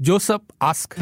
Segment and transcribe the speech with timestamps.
[0.00, 0.94] Joseph ask.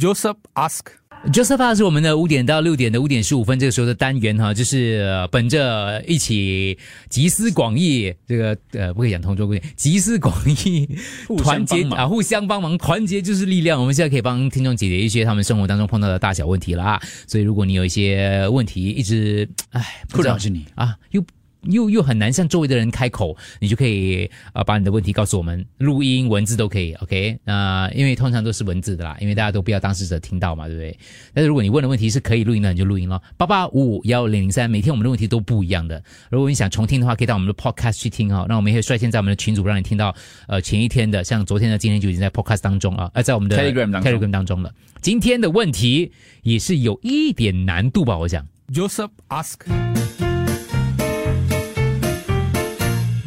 [0.00, 0.86] Joseph ask.
[1.32, 6.76] Joseph 是我们的五点到六点的五点十五分这个时候的单元哈，就是、呃本着一起
[7.08, 10.88] 集思广益，这个呃不可以讲同舟共济，集思广益，
[11.36, 13.80] 团结啊，互相帮忙，团结就是力量。
[13.80, 17.00] 我们现在可以帮听众解决一些他们生活当中碰到的大小问题啦。
[17.28, 21.24] 所以如果你有一些问题一直唉不知道困扰着你啊，又。
[21.62, 27.38] 又又很难向周围的人开口，你就可以呃把你的问题告诉我们，录音、文字都可以，OK？
[27.44, 30.98] 那、因为通常都是文字的啦，因为大家都不要当事者听到嘛，对不对？
[31.34, 33.22] 但是如果你问的问题是可以录音的，你就录音咯。
[33.36, 36.02] 八八五五幺零零三，每天我们的问题都不一样的。
[36.30, 40.14] 如果你想重听的话，可以到我们的 Podcast 去听哈、那我们也会率先在我们的群组让你听到，
[40.46, 44.72] 呃，前一天的，像昨天的、今天就已经在 Podcast 当中啊，呃，在我们的 Telegram 当中 Telegram 当中了。
[45.00, 48.46] 今天的问题也是有一点难度吧，我想。
[48.72, 50.27] Joseph ask.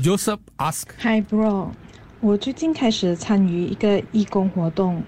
[0.01, 0.87] Joseph ask.
[1.03, 1.73] Hi bro，
[2.21, 5.03] 我最近开始参与一个义工活动，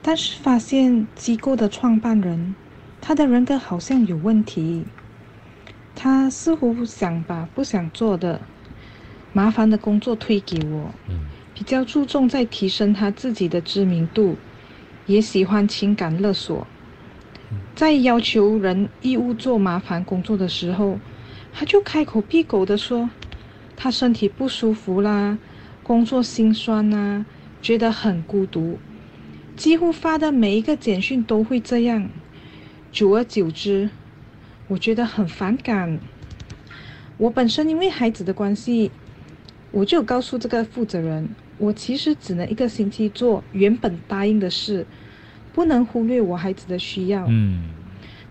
[0.00, 2.54] 但是发现机构的创办人，
[3.02, 4.86] 他的人格好像有问题。
[5.94, 8.40] 他似乎想把不想做的
[9.34, 10.90] 麻烦的工作推给我，
[11.52, 14.36] 比较注重在提升他自己的知名度，
[15.04, 16.66] 也喜欢情感勒索。
[17.74, 20.98] 在要求人义务做麻烦工作的时候，
[21.52, 23.10] 他就开口闭口的说。
[23.82, 25.36] 他身体不舒服啦，
[25.82, 27.26] 工作心酸呐、
[27.60, 28.78] 觉得很孤独，
[29.56, 32.08] 几乎发的每一个简讯都会这样。
[32.92, 33.90] 久而久之，
[34.68, 35.98] 我觉得很反感。
[37.18, 38.92] 我本身因为孩子的关系，
[39.72, 44.86] 我就告诉这个负责人，我其实只能一个星期做原本答应的事，
[45.52, 47.26] 不能忽略我孩子的需要。
[47.28, 47.64] 嗯，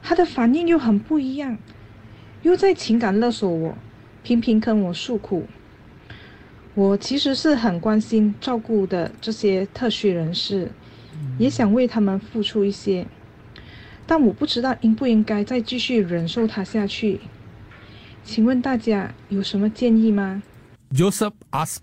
[0.01, 1.57] 他的反应又很不一样，
[2.41, 3.77] 又在情感勒索我，
[4.23, 5.47] 频频跟我诉苦。
[6.73, 10.71] 我其实是很关心照顾的这些特需人士，
[11.37, 13.05] 也想为他们付出一些，
[14.05, 17.19] 但我不知道应不应该再继续忍受他下去。
[18.23, 20.41] 请问大家有什么建议吗
[20.93, 21.81] ？Joseph ask.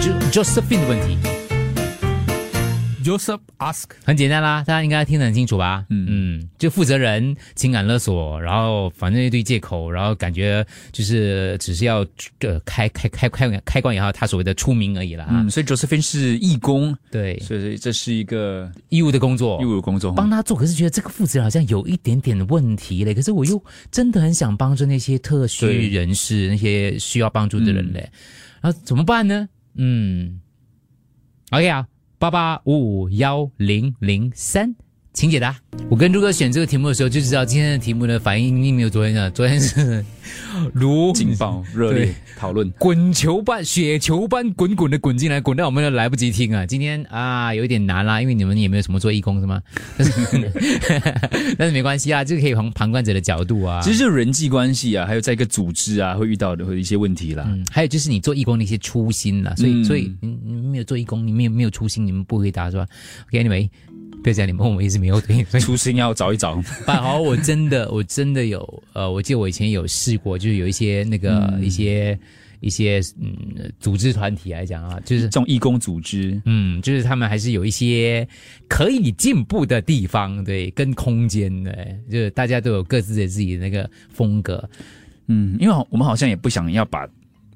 [0.00, 1.18] Jo Josephine 的问题。
[3.02, 3.86] Joseph ask.
[4.04, 5.84] 很简单啦，大家应该听得很清楚吧？
[5.90, 12.06] 嗯嗯，就负责人情感勒索，然后反正一堆借口，然后感觉就是只是要
[12.40, 15.26] 呃开开开开开关也好，他所谓的出名而已啦。
[15.30, 20.12] 嗯，所以 Josephine 是义工，对，所以这是一个义务的工作义，务的工作。
[20.12, 23.14] 帮他做，可是觉得这个负责人好像有一点点问题嘞。
[23.14, 28.10] 可是我又真的很想帮助那些特需人士，那些需要帮助的人嘞。
[28.60, 29.48] 然后怎么办呢？
[29.74, 30.40] 嗯
[31.50, 31.86] ，OK 啊，
[32.18, 34.74] 八八五五幺零零三。
[35.12, 35.54] 请解答。
[35.90, 39.30] 我跟朱哥选这个题目的时候就知道，今天的题目的反应一定没有昨天的。
[39.30, 40.02] 昨天是
[40.72, 42.70] 如劲爆热烈讨论。
[42.78, 46.64] 滚球般、雪球般滚滚的滚进来，滚到我们都来不及听啊！
[46.64, 49.60] 今天啊，有一点难啦，因为你们也没有什么做义工是吗？
[49.98, 53.80] 但是但是没关系啊，这个可以从旁观者的角度啊。
[53.82, 57.44] 其实就是人际关系啊，还有在一个组织啊会遇到的一些问题啦。
[57.48, 62.86] 嗯，还有就是你做义工的一些初心啦，所以、嗯所以你你们没有做义工，你们有没有初心，你们不回答是吧
[63.28, 63.91] ？OK，anyway，、不
[64.30, 71.62] 要讲你们，我们一直没有对， 所以初心要找一找，办好，我真的 我真的有呃，我记得我以前有试过，就是有一些那个、嗯。
[71.62, 72.18] 一些
[72.60, 78.26] 一些嗯组织团体来讲啊，就是这种义工组织，嗯，就是他们还是有一些
[78.68, 84.68] 可以进步的地方，对，跟空间的，就是大家都有各自的自己的那个风格，
[85.26, 87.08] 嗯，因为我们好像也不想要把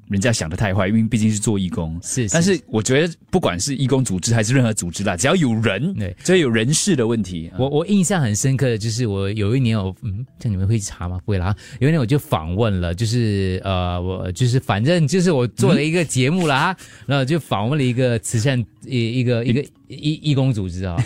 [0.08, 1.98] 人家想的太坏，因为毕竟是做义工。
[2.02, 11.20] 是，但是我觉得，不管是义工组织还是任何组织啦，只要有人，对，只要有人事的问题，啊我我印象很深刻的就是我有一年我嗯，这你们会查吗？
[11.24, 11.54] 不会啦。
[11.80, 20.96] 有一年我就访问了，就是呃，我就是反正就是我做了一个节目啦，哈 然后就访问了一个慈善一一个一个义义工组织啊、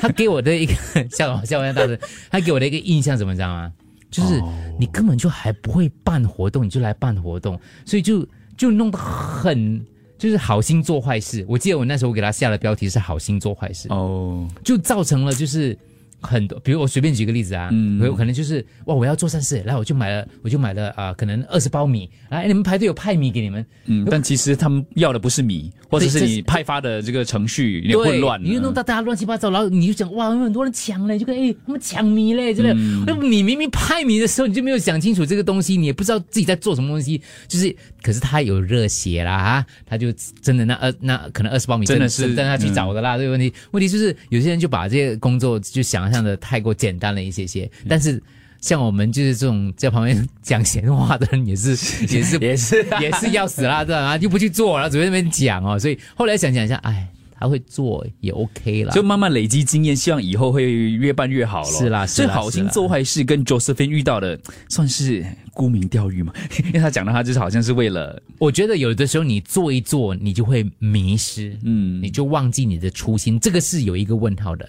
[0.00, 0.74] 他给我的一个
[1.10, 1.98] 笑笑完大师，
[2.30, 3.72] 他给我的一个印象怎么知道吗？
[4.10, 8.26] 就是哦你根本就还不会办活动，你就来办活动，所以就
[8.60, 9.82] 就弄得很。
[10.18, 15.74] 就是好心做坏事，我记得我那时候给他下的标题是“好心做坏事”，哦，就造成了就是
[16.20, 18.00] 很多，比如我随便举个例子啊，嗯。
[18.00, 32.74] 有可能就是哇，我要做善事，然后我就买了，我就买了啊、可能二十包米，来，你们排队有派米给你们，嗯，但其实他们要的不是米，或者是你派发的这个程序有点混乱，你就弄到大家乱七八糟，然后你就讲哇，有很多人抢嘞，就跟哎他们抢米嘞之类的。
[32.74, 33.04] 嗯。
[33.06, 40.12] 那、你明明派米的时候你就没有想清楚这个东西，你也不知道自己在做什么东西，就是可是他有热血啦啊，他就
[40.42, 48.22] 真的那二那可能二十包米真的是真的他去找的啦，这个问题问题就是有些人就把这些工作就想象的太过简单了一些些，但是。
[48.62, 51.70] 像我们就是这种在旁边讲闲话的人，也是
[52.14, 54.18] 也是 也是 也是要死啦，对吧？
[54.18, 57.08] 又不去做，然后只会那边讲哦，所以后来想想一下，哎，
[57.38, 58.92] 他会做也 OK 啦。
[58.92, 61.70] 就慢慢累积经验，希望以后会越办越好了。
[61.70, 65.24] 是啦是啦所以好心做坏事跟 Josephine 遇到的，算是
[65.54, 66.30] 沽名钓誉嘛？
[66.66, 74.68] 因为他讲的他就是好像是为了，我觉得有的时候你做一做，你就会迷失，嗯你就忘记你的初心，这个是有一个问号的。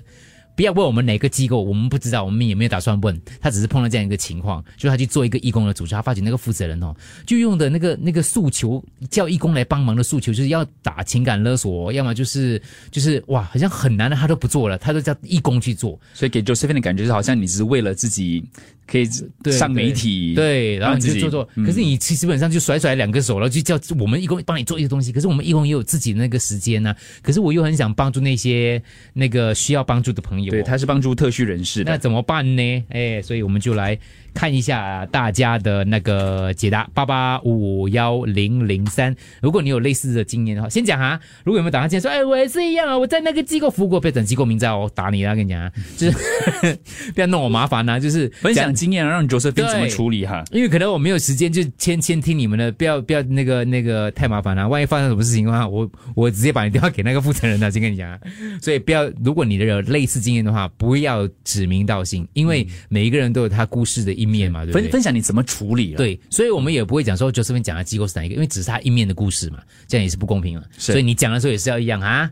[0.62, 3.20] 不要问我们哪个机构，我们不知道，我们也没有打算问。
[3.40, 12.62] 他只是碰到这样一个情况，就他去做一个义工的组织，他发觉那个负责人哦，就用的那个那个诉求，叫义工来帮忙的诉求，就是要打情感勒索，要么就是
[12.92, 16.00] 就是哇，好像很难的，他都不做了，他都叫义工去做。
[16.14, 18.46] 所以给 Josephine 的感觉是好像你只是为了自己
[18.92, 19.08] 可以
[19.50, 28.82] 上媒体，对，然后你就做做，嗯可是你其实基本上就甩甩两个手，然后就叫我们义工帮你做一个东西，可是我们义工也有自己的那个时间呢、可是我又很想帮助那些
[29.14, 31.92] 那个需要帮助的朋友，对，他是帮助特需人士的。
[31.92, 32.84] 那怎么办呢？
[32.90, 33.98] 哎，所以我们就来
[34.34, 39.16] 看一下大家的那个解答，八八五幺零零三。
[39.42, 41.18] 如果你有类似的经验的话，先讲哈。
[41.46, 46.18] 如果有没有打算进来说，哎，我也是一样啊，我在那个机构服务过，不要等机构名字哦，打你啊，跟你讲啊，就是
[47.16, 50.44] 不要弄我麻烦啊、就是分享讲经验，让 Josephine 怎么处理哈？
[50.52, 58.20] 因为可能我没有时间，就先先听你们的，不要不要那个那个太麻烦了、万一发生什么事情的话，我我直接把你电话给那个负责人了，先跟你讲啊。
[58.60, 64.92] 所以不要，如果你的有类似经验的话，不要指名道姓，因为每一个人都有他故事的一面嘛，对不分对？
[64.92, 70.64] 分享你怎么处理了？，对，所以我们也不会讲说 Josephine 讲的机构是哪一个，因为只是他一面的故事嘛，这样也是不公平了。
[70.78, 72.30] 所以你讲的时候也是要一样啊。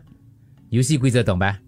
[0.70, 1.58] 游戏规则懂吧？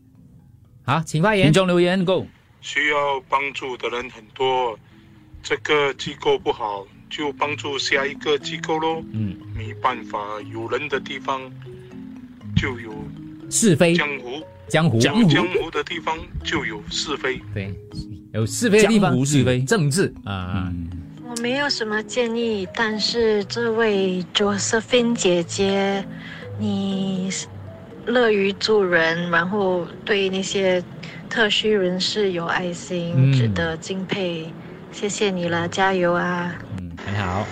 [0.84, 1.52] 好，请发言听。
[1.52, 2.26] 众留言 Go。
[2.62, 4.78] 需要帮助的人很多，
[5.42, 9.02] 这个机构不好，就帮助下一个机构喽。
[9.12, 10.18] 嗯，没办法，
[10.50, 11.42] 有人的地方
[12.56, 12.92] 就有
[13.50, 13.94] 是非。
[13.94, 17.38] 江湖，江湖，有江湖的地方就有是非。
[17.52, 17.74] 对，
[18.32, 19.60] 有是非的地方，江湖是非。
[19.62, 20.14] 政治。
[20.24, 20.70] 啊。
[20.72, 20.88] 嗯，
[21.28, 26.02] 我没有什么建议，但是这位 Josephine 姐姐，
[26.58, 27.28] 你
[28.06, 30.82] 乐于助人，然后对那些
[31.32, 34.54] 特需人士有爱心，嗯值得敬佩。
[34.90, 36.58] 谢谢你了，加油啊！
[36.68, 37.48] 嗯，很好。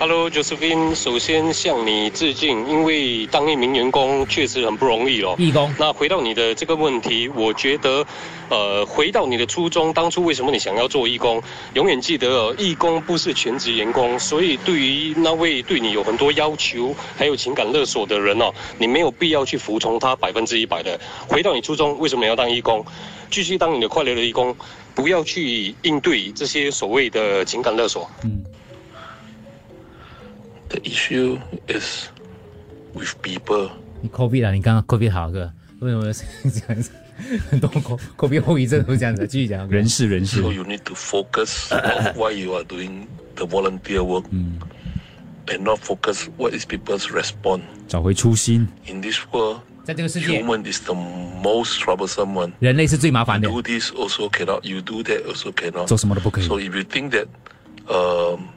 [0.00, 5.34] Hello Josephine，首先向你致敬，因为当一名员工确实很不容易哦。
[5.36, 8.02] 义工，那回到你的这个问题，我觉得，
[8.48, 11.42] 呃，回到你的初衷，当初为什么你想要做义工？
[11.74, 20.98] 永远记得哦，义工不是全职员工，所以对于那位对你有很多要求，还有情感勒索的人哦，你没有必要去服从他百分之一百的。
[21.28, 22.82] 回到你初衷，为什么你要当义工？
[23.30, 24.56] 继续当你的快乐的义工，
[24.94, 28.10] 不要去应对这些所谓的情感勒索。
[30.69, 32.07] The issue is
[32.93, 33.69] with people.
[34.01, 36.91] 你 COVID 啊，你刚刚 COVID 好哥，为什么是这样子？
[37.49, 37.69] 很多
[38.17, 39.67] COVID 后遗症都这样子，继续讲。
[39.69, 44.25] 人事人事 So，you need to focus on why you are doing the volunteer work
[45.47, 47.61] and not focus what is people's response.
[47.87, 48.67] 找回初心。
[48.87, 52.51] In this world, 在这个世界， human is the most troublesome one.
[52.59, 54.63] 人类是最麻烦的 You。do this also cannot.
[54.63, 55.85] You do that also cannot.
[55.85, 57.27] 做什么都不可以 So if you think that
[57.87, 58.49] um,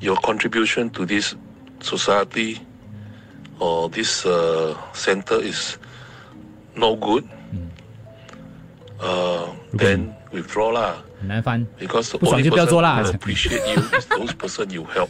[0.00, 1.34] Your contribution to this
[1.80, 2.58] society
[3.58, 5.78] or this uh, center is
[6.74, 7.24] no good,
[9.00, 10.94] uh, then withdraw lah.
[11.18, 11.66] 很难翻。
[11.78, 15.08] Because the 不爽 only 就不要 person 做啦 who appreciate you is those person you help,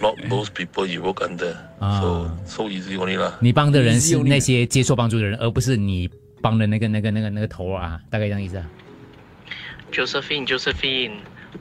[0.00, 1.56] not those people you work under.
[1.80, 2.00] Ah.
[2.00, 3.32] So so easy only lah.
[3.40, 6.10] 你帮的人是那些接受帮助的人，而不是你
[6.42, 8.66] 帮的那个、那个、那个、那个头啊，大概这样意思啊。
[9.90, 11.12] Josephine Josephine，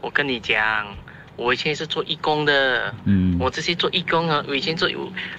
[0.02, 0.88] 我跟你讲，
[1.36, 2.94] 我以前是做义工的。
[3.06, 4.90] 嗯，我这些做义工啊，我以前做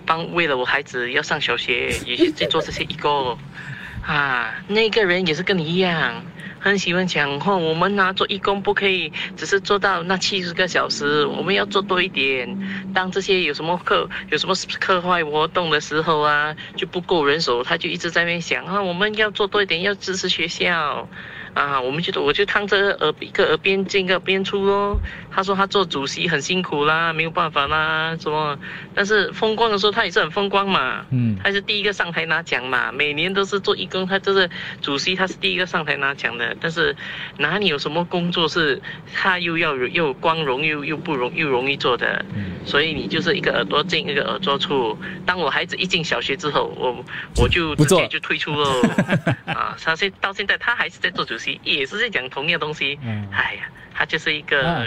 [0.04, 3.38] 帮为了我孩子要上小学，也是在做这些义工
[4.04, 4.54] 啊。
[4.68, 6.24] 那个人也是跟你一样，
[6.58, 12.48] 很喜欢讲话，我们啊做义工不可以只是做到那七十个小时，我们要做多一点。
[12.92, 21.08] 当这些有什么课有什么课外活动的时候啊，就不够人手，他就一直在那边想啊，我们要做多一点，要支持学校。
[21.54, 25.00] 啊，我们觉得我就趟着耳一个耳边进一个耳边出咯。
[25.30, 28.58] 他说他做主席很辛苦啦，没有办法啦，什么？
[28.94, 31.06] 但是风光的时候他也是很风光嘛。
[31.10, 36.56] 嗯他是第一个上台拿奖嘛，每年都是做义工，他就是主席，他是第一个上台拿奖的。
[36.60, 36.94] 但是
[37.38, 38.80] 哪里有什么工作是
[39.12, 42.24] 他又要有又光荣又又不容又容易做的？
[42.64, 44.96] 所以你就是一个耳朵进一个耳朵出。
[45.26, 47.04] 当我孩子一进小学之后，我
[47.36, 48.82] 我就不直接就退出喽。
[49.46, 52.98] 啊，他现到现在他还是在做主席，也是在讲同样的东西。
[53.02, 53.62] 嗯哎呀，
[53.94, 54.84] 他就是一个、啊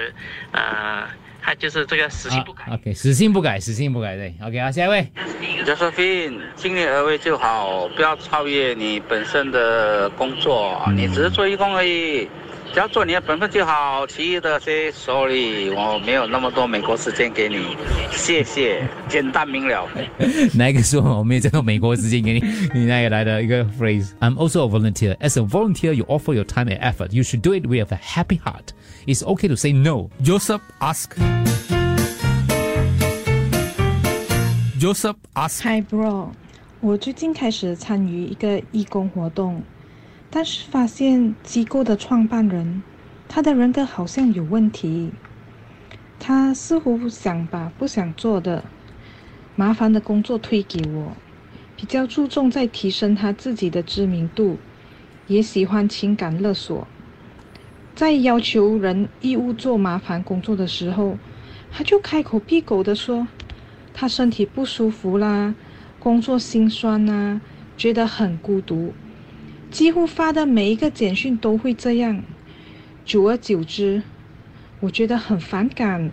[0.51, 1.07] 呃，
[1.41, 2.63] 他就是这个死性不改。
[2.65, 4.33] 啊 OK，死性不改，死性不改，对。
[4.41, 5.07] OK 啊，下一位。
[5.65, 10.81] Josephine，尽力而为就好，不要超越你本身的工作。
[10.95, 17.75] 你只是做义工而已，只要做你的本分就好，其余的些 sorry，我没有那么多美国时间给你，
[18.11, 19.87] 谢谢，简单明了。
[20.53, 22.43] 哪一个说我没有这个美国时间给你？
[22.73, 24.09] 你那个来的一个 phrase。
[24.19, 25.15] I'm also a volunteer.
[25.17, 27.11] As a volunteer, you offer your time and effort.
[27.11, 28.73] You should do it with a happy heart.
[29.07, 30.09] It's okay to say no.
[30.21, 31.15] Joseph ask.
[34.79, 35.63] Joseph ask.
[35.63, 36.29] Hi bro，
[36.81, 39.63] 我最近开始参与一个义工活动，
[40.39, 42.83] 但是发现机构的创办人，
[43.27, 45.11] 他的人格好像有问题。
[46.19, 48.63] 他似乎想把不想做的
[49.55, 51.13] 麻烦的工作推给我，
[51.75, 54.59] 比较注重在提升他自己的知名度，
[55.25, 56.87] 也喜欢情感勒索。
[57.95, 61.17] 在要求人义务做麻烦工作的时候，
[61.71, 63.27] 他就开口闭口的说。
[63.91, 65.55] 他身体不舒服啦，
[65.97, 67.41] 工作心酸呐，
[67.75, 68.93] 觉得很孤独，
[69.69, 72.23] 几乎发的每一个简讯都会这样。
[73.05, 74.01] 久而久之，
[74.79, 76.09] 我觉得很反感。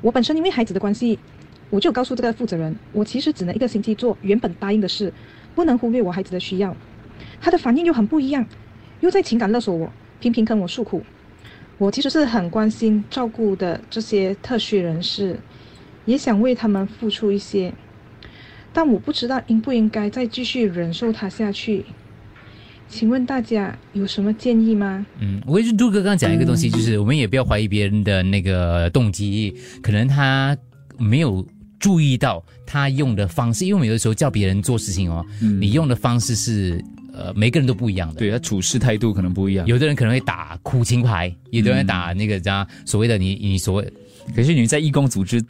[0.00, 1.18] 我本身因为孩子的关系，
[1.70, 5.12] 我就告诉这个负责人，我其实只能一个星期做原本答应的事，
[5.54, 6.76] 不能忽略我孩子的需要。
[7.40, 8.46] 他的反应又很不一样，
[9.00, 11.02] 又在情感勒索我，频频跟我诉苦。
[11.78, 15.38] 我其实是很关心照顾的这些特需人士。
[16.04, 17.72] 也想为他们付出一些，
[18.72, 21.84] 但我不知道应不应该再继续忍受他下去。
[22.92, 25.04] 请问大家有什么建议吗？
[25.18, 30.54] 嗯，我也是杜哥刚刚讲一个东西，就是我们也不要怀疑别人的那个动机，可能他
[30.98, 31.44] 没有
[31.80, 36.84] 注意到他用的方式，因为有的时候叫别人做事情哦，你用的方式是
[37.14, 43.92] 呃每个人都不一样的，对他处事态度可能不一样，有的人可能会打苦情牌，有的人打那个叫所谓的你你所谓，
[44.36, 45.42] 可是你在义工组织。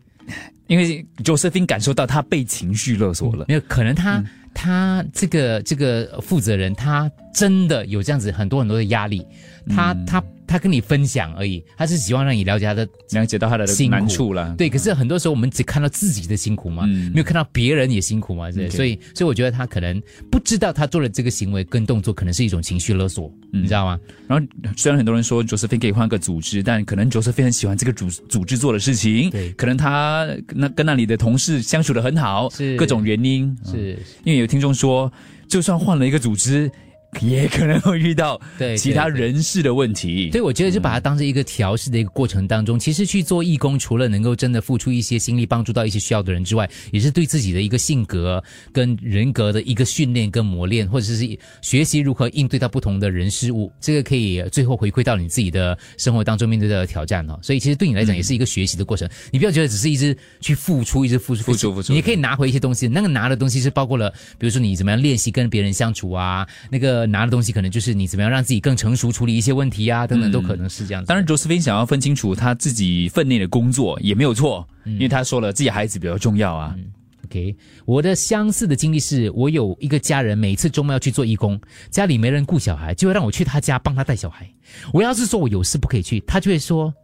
[0.68, 9.26] 因为 Josephine 感受到他被情绪勒索了，没有可能他他这个这个负责人他真的有这样子很多很多的压力，
[9.68, 10.22] 他他。
[10.52, 14.54] 他跟你分享而已，他是希望让你了解他的了解到他的难处了。
[14.58, 18.68] 对，可是很多时候我们只看到自己的辛苦嘛，没有看到别人也辛苦嘛，对。
[18.68, 23.98] 所以，所以我觉得他可能不知道他做的这个行为跟动作可能是一种情绪勒索，你知道吗？
[24.28, 35.10] 然后虽然很多人说 Josephine 可以换个组织，但可能 Josephine 很喜欢这个组组织做的事情，对，可能他那跟那里的同事相处的很好，是各种原因，是因为有听众说，
[35.48, 36.70] 就算换了一个组织。
[37.20, 48.42] 也可能会遇到对其他人事的问题，对，我觉得就把它当成一个调试的一个过程当中，其实去做义工，除了能够真的付出一些心力，帮助到一些需要的人之外，也是对自己的一个性格
[48.72, 57.38] 跟人格的一个训练跟磨练，或者是学习如何应对到不同的人事物，这个可以最后回馈到你自己的生活当中面对的挑战哦。
[57.42, 62.88] 所以其实对你来讲也是一个学习的过程，你不要觉得只是一直去付出，一直付出付出付出，你可以拿回一些东西。
[62.88, 67.82] 那个拿的东西是包括了，比如说你怎么样练习跟别人相处啊，那个拿的东西可能就。
[67.82, 71.04] 是你怎么样让自己更成熟，处理一些问题啊，等等，都可能是这样。
[71.04, 76.76] 当然，卓斯菲想要分清楚他自己分内的工作也没有错，因为他说了自己孩子比较重要啊。
[77.24, 84.48] OK，我的相似的经历是我有一个家人，每次周末要去做义工，家里没人顾小孩，就会让我去他家帮他带小孩。
[84.92, 86.94] 我要是说我有事不可以去，他就会说：“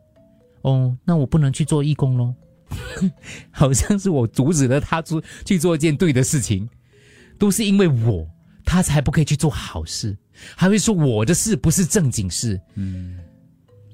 [0.63, 2.33] 哦，那我不能去做义工喽。
[3.51, 6.69] ”好像是我阻止了他做去做一件对的事情，
[7.37, 8.25] 都是因为我。
[8.69, 10.15] 他才不可以去做好事，
[10.55, 12.61] 还会说我的事不是正经事。
[12.75, 13.19] 嗯，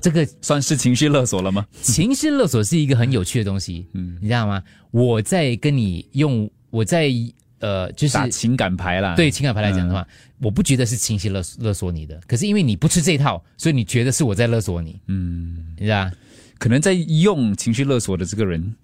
[0.00, 1.64] 这个算是情绪勒索了吗？
[1.80, 3.86] 情绪勒索是一个很有趣的东西。
[3.94, 4.60] 嗯，你知道吗？
[4.90, 7.08] 我在跟你用，我在
[7.60, 9.14] 呃，就是打情感牌啦。
[9.14, 10.04] 对情感牌来讲的话，
[10.40, 12.20] 我不觉得是情绪勒勒索你的。
[12.26, 15.00] 可是因为你不吃这套，所以你觉得是我在勒索你。
[15.06, 16.10] 嗯，你知道？
[16.58, 18.74] 可能在用情绪勒索的这个人。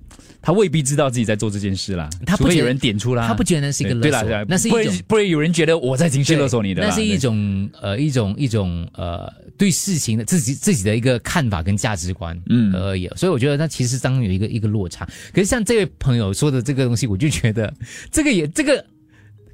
[0.43, 15.07] 他未必知道自己在做这件事啦，他不会有人点出啦，他不觉得那是一个勒索，那是一种不会有人觉得我在情绪勒索你的，那是一种呃一种一种呃对事情的自己自己的一个看法跟价值观嗯而已，所以我觉得他其实当中有一个一个落差。
[15.33, 17.73] 可是像这位朋友说的这个东西，我就觉得
[18.11, 18.85] 这个也这个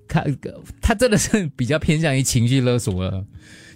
[0.06, 0.24] 他
[0.80, 3.24] 他真的是比较偏向于情绪勒索了，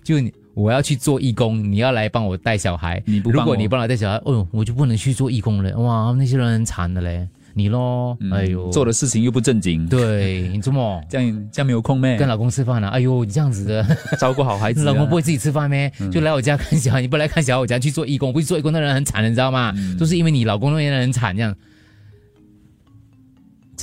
[0.04, 0.32] 就你。
[0.54, 3.02] 我要去做义工，你要来帮我带小孩。
[3.06, 5.76] 你不如果你帮我带小孩，哦，我就不能去做义工了。
[5.78, 9.86] 哇，那些人很惨的嘞，你咯，哎呦，做的事情又不正经。
[9.88, 12.16] 对，你怎么 这样这样没有空咩？
[12.16, 12.88] 跟老公吃饭了？
[12.88, 13.84] 哎呦，你这样子的，
[14.18, 14.82] 照顾好孩子。
[14.84, 15.90] 老公不会自己吃饭咩？
[16.10, 18.32] 就来我家看小孩，你不来看小孩，我家去做义工。
[18.32, 19.72] 不去做义工那人很惨的，你知道吗？
[19.98, 21.54] 都是因为你老公那边人很惨，这样。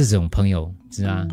[0.06, 1.28] 这种朋友是啊，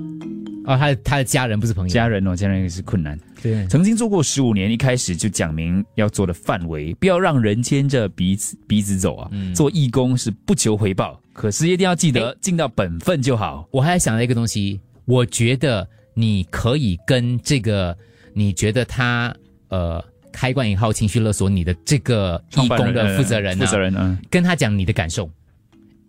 [0.65, 3.19] 哦，他的他的家人不是朋友，家人哦，家人也是困难。
[3.43, 9.31] 对，曾经做过十五年，一开始就讲明要做的范围，不要让人牵着鼻子鼻子走啊。
[9.55, 13.67] 做义工是不求回报，可是一定要记得尽到本分就好。
[13.71, 17.97] 我还想了一个东西，我觉得你可以跟这个，
[18.33, 19.35] 你觉得他
[19.69, 20.05] 呃。
[20.37, 25.31] 开关引号情绪勒索你的这个义工的负责人、啊，负责人啊，跟他讲你的感受，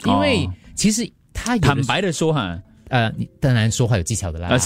[0.03, 4.57] 因为哦其实他坦白的说哈，呃，你当然说话有技巧的啦。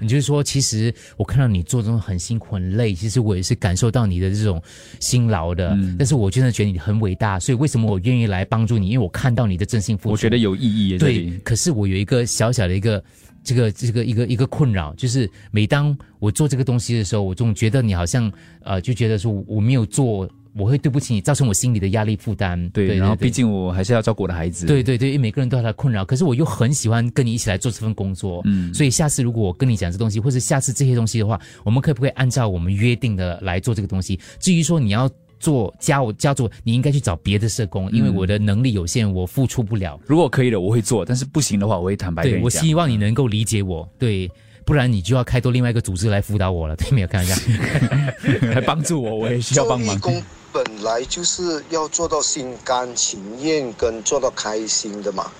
[0.00, 4.60] 你就是说，其实我看到你做这种很辛苦、很累，其实我也是感受到你的这种
[4.98, 5.70] 辛劳的。
[5.74, 8.88] 嗯但是我真的觉得你很伟大，所以为什么我愿意来帮助你？
[8.88, 10.10] 因为我看到你的真心付出。
[10.12, 13.02] 我觉得有意义对，可是我有一个小小的一个
[13.44, 20.28] 这个这个一个一个困扰，就是每当我做这个东西的时候，我总觉得你好像呃，就觉得说我没有做，
[20.60, 22.68] 我会对不起你，造成我心里的压力负担。
[22.70, 34.20] 对，然后对毕竟我还是要照顾我的孩子，对对对，因为每个人都有他的困扰，可是我又很喜欢跟你一起来做这份工作，嗯所以下次如果我跟你讲这东西，或者下次这些东西的话，我们可不可以按照我们约定的来做这个东西？
[34.38, 39.98] 至于说你要做加我加做，你应该去找别的社工，因为嗯我的能力有限，我付出不了。
[40.06, 42.62] 如果可以的，我会做，但是不行的话，我会坦白跟对我你讲。
[42.64, 44.30] 希望你能够理解我，对，
[44.66, 47.34] 不然你就要开多另外一个组织来辅导我了，对，没有开玩笑。
[48.54, 49.98] 来帮助我，我也需要帮忙。
[50.52, 55.30] 本来就是要做到心甘情愿跟做到开心的嘛。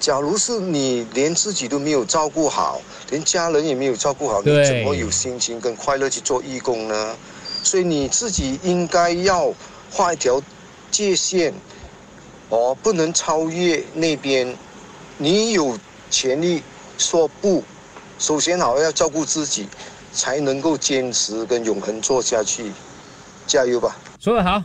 [0.00, 7.16] 假如是你连自己都没有照顾好，连家人也没有照顾好，你怎么有心情跟快乐去做义工呢？
[7.62, 9.52] 所以你自己应该要
[9.90, 10.42] 画一条
[10.90, 11.54] 界限，
[12.48, 14.56] 哦，不能超越那边。
[15.16, 15.78] 你有
[16.10, 16.62] 权利
[16.98, 17.62] 说不，
[18.18, 19.68] 首先好要照顾自己，
[20.12, 22.72] 才能够坚持跟永恒做下去。
[23.46, 23.96] 加油吧！
[24.24, 24.64] 说得好，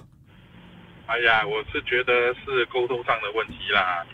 [1.07, 4.05] 哎呀，我是觉得是沟通上的问题啦。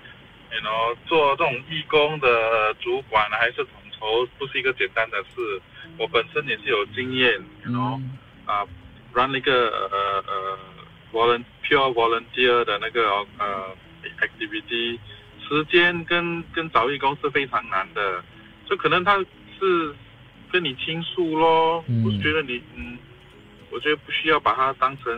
[0.52, 5.62] you know，做这种义工的主管还是统筹，不是一个简单的事。
[6.00, 7.34] 我本身也是有经验
[7.64, 8.02] ，you know，
[8.48, 8.66] 啊、
[9.14, 10.58] run 一个呃呃
[11.14, 13.76] volun pure volunteer 的那个呃
[14.22, 14.98] activity，
[15.48, 18.24] 时间跟跟找义工是非常难的，
[18.68, 19.16] 就可能他
[19.60, 19.96] 是
[20.52, 22.98] 跟你倾诉咯，嗯我觉得你嗯，
[23.76, 25.12] 我觉得不需要把它当成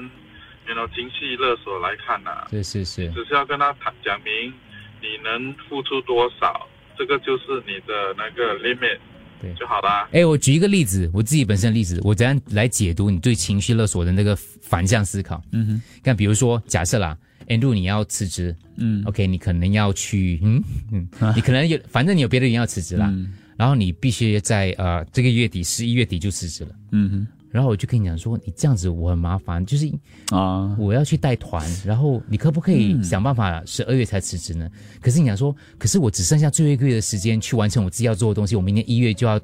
[0.68, 4.52] you know 情绪勒索来看呐、是是是，只是要跟他谈讲明
[5.00, 8.98] 你能付出多少，这个就是你的那个 limit，
[9.40, 9.54] 对。
[9.54, 10.10] 就好啦。
[10.12, 15.40] 哎，我举一个例子，我自己本身的例子，我怎样来解读你对情绪勒索的那个反向思考？
[15.52, 17.16] 嗯哼，看，比如说，假设啦
[17.48, 23.34] ，Andrew 你要辞职，嗯，OK，你可能要去，嗯嗯，你可能有，反正你有别的人要辞职啦，嗯。
[23.56, 29.92] 然后你必须在呃这个月底十一月底就辞职了，嗯然后我就跟你讲说，你这样子我很麻烦，就是
[30.32, 34.70] 啊，我要去带团，然后你可不可以嗯想办法十二月才辞职呢？
[35.02, 39.40] 可是你想说，可是我只剩下最后一个月的时间去完成我自己要做的东西，我明年一月就要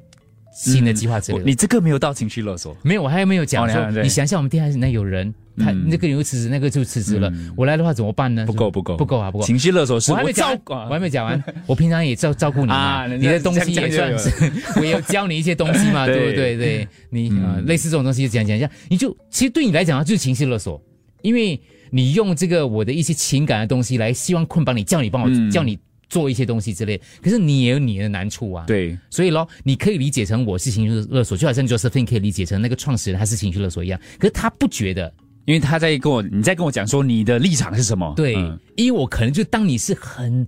[0.54, 5.88] 新的计划之类你这个没有到情绪勒索，没有，我还没有讲说，哦你想想我们电台那有人，他嗯。
[5.88, 8.46] 那个人又辞职，那个就辞职了，我来的话怎么办呢？
[8.46, 8.96] 不够不够。
[8.96, 9.44] 不够啊，不够。
[9.44, 11.42] 情绪勒索是我还没讲我还没讲完。
[11.66, 14.30] 我平常也照照顾你嘛，啊你的东西也算是，
[14.78, 16.14] 我也有教你一些东西嘛， 对。
[16.14, 16.56] 对不对？
[16.56, 17.30] 对你
[17.66, 20.80] 类似这种东西就讲讲一下，你就其实对你来讲啊，就是情绪勒索，
[21.22, 25.50] 因为你用这个我的一些情感的东西来希望捆绑你，叫你帮我嗯。
[25.50, 25.78] 叫你
[26.14, 28.64] 做一些东西之类，可是你也有你的难处啊。
[28.68, 35.12] 对，所以咯，你可以理解成我是情绪勒索，就好像 Josephine 可以理解成那个创始人他是情绪勒索一样，可是他不觉得。
[35.46, 38.14] 因为他在跟我，你在跟我讲说你的立场是什么？
[38.16, 40.46] 对，嗯因为我可能就当你是很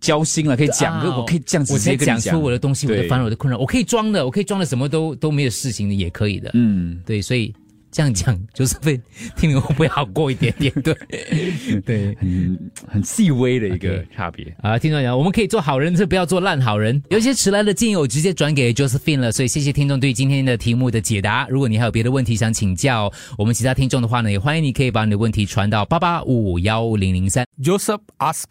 [0.00, 6.48] 交心了，可以讲，啊我可以这样直我才接跟你讲出我的东西，我的烦恼，我的困扰，我可以装的，我可以装的什么都都没有事情的，也可以的。
[6.54, 7.52] 嗯，对，所以
[7.90, 9.00] 这样讲就是会
[9.36, 10.72] 听了会不会好过一点点？
[10.82, 10.94] 对，
[11.84, 12.16] 对。
[12.20, 14.54] 很很细微的一个差别。
[14.62, 17.02] 啊，听众讲，我们可以做好人，是不要做烂好人。
[17.10, 21.46] 有一些迟来的建议，我直接转给 Josephine 了，所以谢谢听众对今天的题目的解答。
[21.48, 27.44] 如果你还有别的问题想请教我们其他听众的话呢，也欢迎你可以把你的问题传到八八五幺零零三。
[27.62, 28.44] Joseph ask.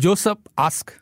[0.00, 1.01] Joseph ask.